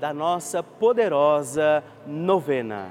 [0.00, 2.90] da nossa poderosa novena.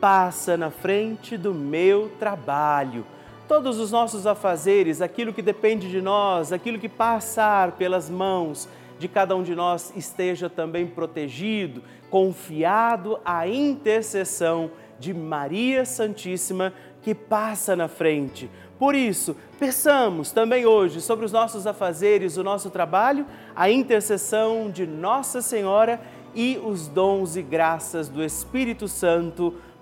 [0.00, 3.04] passa na frente do meu trabalho.
[3.46, 8.68] Todos os nossos afazeres, aquilo que depende de nós, aquilo que passar pelas mãos
[8.98, 16.72] de cada um de nós, esteja também protegido, confiado à intercessão de Maria Santíssima
[17.02, 18.50] que passa na frente.
[18.78, 24.86] Por isso, peçamos também hoje sobre os nossos afazeres, o nosso trabalho, a intercessão de
[24.86, 26.00] Nossa Senhora
[26.34, 29.54] e os dons e graças do Espírito Santo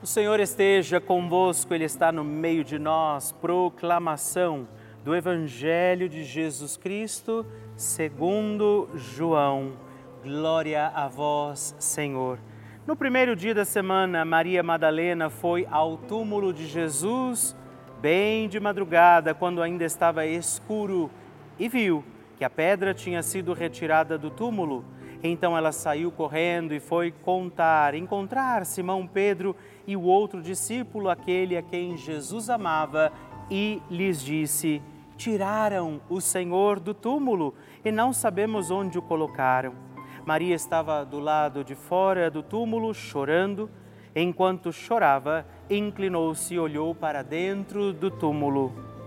[0.00, 3.32] O Senhor esteja convosco, Ele está no meio de nós.
[3.32, 4.68] Proclamação
[5.02, 9.72] do Evangelho de Jesus Cristo, segundo João.
[10.22, 12.38] Glória a vós, Senhor.
[12.86, 17.56] No primeiro dia da semana, Maria Madalena foi ao túmulo de Jesus,
[18.00, 21.10] bem de madrugada, quando ainda estava escuro,
[21.58, 22.04] e viu
[22.36, 24.84] que a pedra tinha sido retirada do túmulo.
[25.22, 29.56] Então ela saiu correndo e foi contar, encontrar Simão Pedro
[29.86, 33.12] e o outro discípulo, aquele a quem Jesus amava,
[33.50, 34.80] e lhes disse:
[35.16, 39.72] Tiraram o Senhor do túmulo e não sabemos onde o colocaram.
[40.24, 43.68] Maria estava do lado de fora do túmulo, chorando.
[44.14, 48.97] Enquanto chorava, inclinou-se e olhou para dentro do túmulo.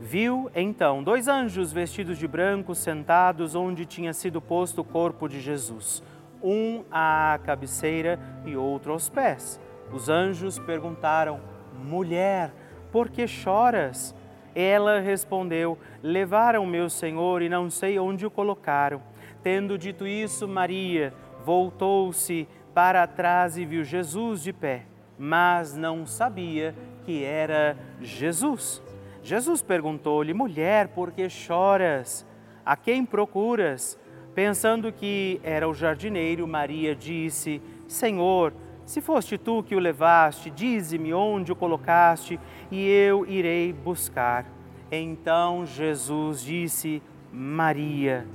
[0.00, 5.40] Viu então dois anjos vestidos de branco sentados onde tinha sido posto o corpo de
[5.40, 6.02] Jesus,
[6.42, 9.58] um à cabeceira e outro aos pés.
[9.90, 11.40] Os anjos perguntaram:
[11.82, 12.52] Mulher,
[12.92, 14.14] por que choras?
[14.54, 19.00] Ela respondeu: Levaram meu Senhor e não sei onde o colocaram.
[19.42, 24.84] Tendo dito isso, Maria voltou-se para trás e viu Jesus de pé,
[25.18, 26.74] mas não sabia
[27.04, 28.82] que era Jesus.
[29.26, 32.24] Jesus perguntou-lhe: Mulher, por que choras?
[32.64, 33.98] A quem procuras?
[34.36, 38.54] Pensando que era o jardineiro, Maria disse: Senhor,
[38.84, 42.38] se foste tu que o levaste, dize-me onde o colocaste
[42.70, 44.46] e eu irei buscar.
[44.92, 47.02] Então Jesus disse:
[47.32, 48.28] Maria.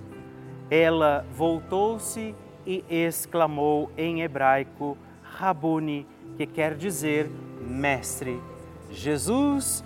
[0.70, 6.06] Ela voltou-se e exclamou em hebraico Rabuni,
[6.36, 7.32] que quer dizer
[7.62, 8.42] mestre.
[8.90, 9.86] Jesus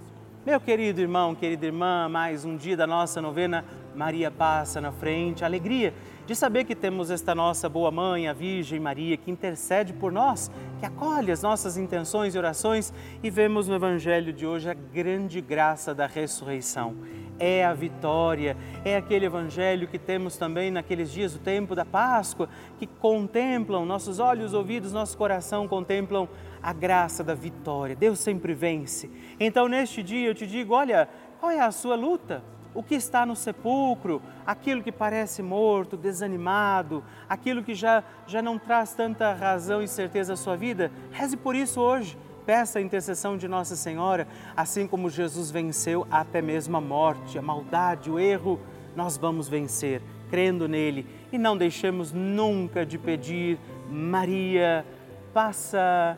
[0.43, 5.45] Meu querido irmão, querida irmã, mais um dia da nossa novena Maria passa na frente,
[5.45, 5.93] alegria
[6.25, 10.49] de saber que temos esta nossa boa mãe, a Virgem Maria, que intercede por nós,
[10.79, 15.41] que acolhe as nossas intenções e orações e vemos no Evangelho de hoje a grande
[15.41, 16.95] graça da ressurreição
[17.41, 18.55] é a vitória.
[18.85, 24.19] É aquele evangelho que temos também naqueles dias, o tempo da Páscoa, que contemplam, nossos
[24.19, 26.29] olhos, ouvidos, nosso coração contemplam
[26.61, 27.95] a graça da vitória.
[27.95, 29.09] Deus sempre vence.
[29.39, 31.07] Então, neste dia, eu te digo: olha,
[31.39, 32.43] qual é a sua luta?
[32.73, 38.57] O que está no sepulcro, aquilo que parece morto, desanimado, aquilo que já, já não
[38.57, 43.37] traz tanta razão e certeza à sua vida, reze por isso hoje Peça a intercessão
[43.37, 44.27] de Nossa Senhora,
[44.57, 48.59] assim como Jesus venceu até mesmo a morte, a maldade, o erro,
[48.95, 51.05] nós vamos vencer, crendo nele.
[51.31, 54.85] E não deixemos nunca de pedir, Maria,
[55.33, 56.17] passa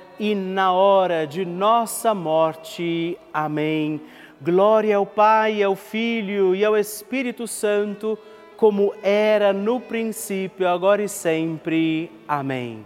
[0.19, 3.17] na hora de nossa morte.
[3.33, 4.01] Amém.
[4.41, 8.17] Glória ao Pai, ao Filho e ao Espírito Santo,
[8.57, 12.11] como era no princípio, agora e sempre.
[12.27, 12.83] Amém.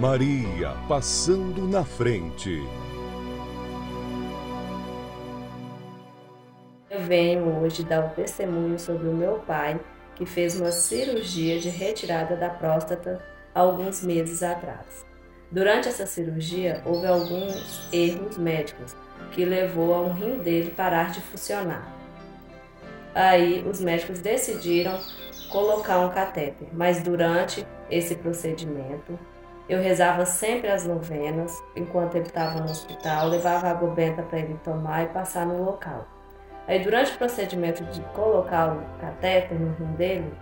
[0.00, 2.62] Maria passando na frente.
[6.90, 9.80] Eu venho hoje dar o testemunho sobre o meu pai,
[10.14, 15.06] que fez uma cirurgia de retirada da próstata alguns meses atrás.
[15.50, 18.94] Durante essa cirurgia, houve alguns erros médicos
[19.32, 21.92] que levou a um rim dele parar de funcionar.
[23.14, 24.98] Aí os médicos decidiram
[25.50, 29.18] colocar um catéter, mas durante esse procedimento
[29.68, 34.58] eu rezava sempre as novenas enquanto ele estava no hospital, levava água benta para ele
[34.62, 36.06] tomar e passar no local.
[36.66, 40.32] Aí, durante o procedimento de colocar o catéter no rim dele,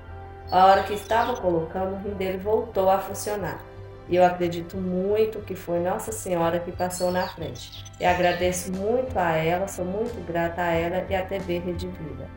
[0.51, 3.61] a hora que estava colocando, o rim voltou a funcionar.
[4.09, 7.85] E eu acredito muito que foi Nossa Senhora que passou na frente.
[7.99, 12.29] E agradeço muito a ela, sou muito grata a ela e à TV Rede Vida.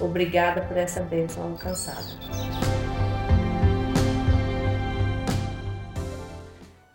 [0.00, 2.06] Obrigada por essa bênção alcançada.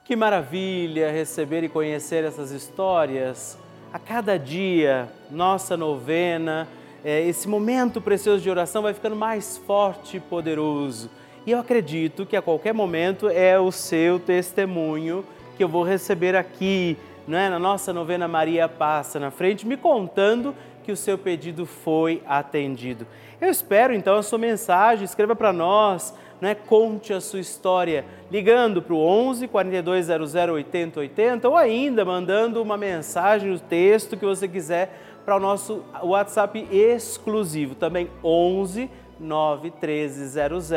[0.03, 3.58] Que maravilha receber e conhecer essas histórias.
[3.92, 6.68] A cada dia, nossa novena,
[7.04, 11.10] é, esse momento precioso de oração vai ficando mais forte e poderoso.
[11.46, 15.26] E eu acredito que a qualquer momento é o seu testemunho
[15.58, 17.50] que eu vou receber aqui, é?
[17.50, 23.06] na nossa novena Maria Passa na frente, me contando que o seu pedido foi atendido.
[23.40, 26.54] Eu espero então a sua mensagem, escreva para nós né?
[26.54, 33.54] Conte a sua história ligando para o 11 4200 8080 ou ainda mandando uma mensagem,
[33.54, 40.70] o texto que você quiser para o nosso WhatsApp exclusivo, também 11 91300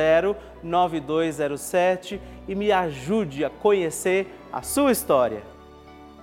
[0.63, 5.43] 9207 e me ajude a conhecer a sua história.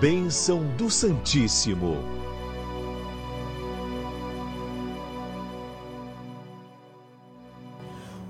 [0.00, 2.17] Bênção do Santíssimo.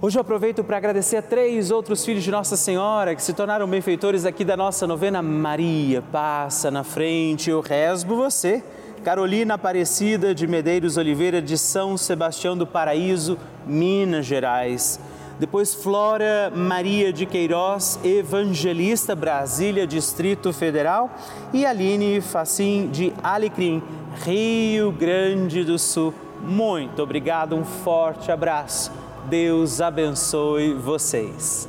[0.01, 3.67] Hoje eu aproveito para agradecer a três outros filhos de Nossa Senhora que se tornaram
[3.67, 6.01] benfeitores aqui da nossa novena Maria.
[6.01, 8.63] Passa na frente, eu resbo você.
[9.03, 15.01] Carolina Aparecida de Medeiros Oliveira de São Sebastião do Paraíso, Minas Gerais.
[15.37, 21.11] Depois Flora Maria de Queiroz, Evangelista, Brasília, Distrito Federal.
[21.53, 23.83] E Aline Facim de Alecrim,
[24.25, 26.15] Rio Grande do Sul.
[26.41, 29.08] Muito obrigado, um forte abraço.
[29.29, 31.69] Deus abençoe vocês.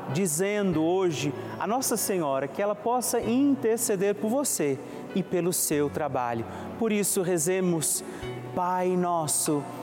[0.13, 4.77] dizendo hoje a Nossa Senhora que ela possa interceder por você
[5.15, 6.45] e pelo seu trabalho.
[6.79, 8.03] Por isso, rezemos,
[8.55, 9.63] Pai Nosso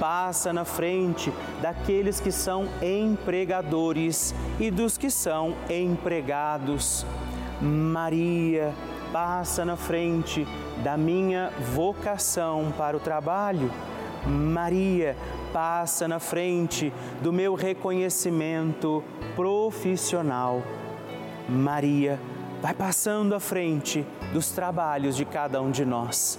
[0.00, 7.06] passa na frente daqueles que são empregadores e dos que são empregados.
[7.60, 8.72] Maria
[9.12, 10.46] passa na frente
[10.82, 13.70] da minha vocação para o trabalho.
[14.26, 15.16] Maria,
[15.52, 19.02] passa na frente do meu reconhecimento
[19.34, 20.62] profissional.
[21.48, 22.18] Maria,
[22.62, 26.38] vai passando à frente dos trabalhos de cada um de nós.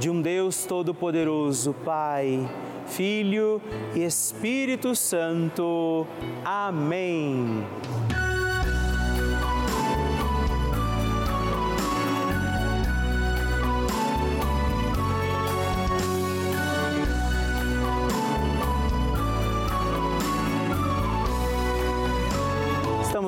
[0.00, 2.48] de um Deus Todo-Poderoso, Pai
[2.86, 3.60] Filho
[3.94, 6.06] e Espírito Santo.
[6.42, 7.62] Amém.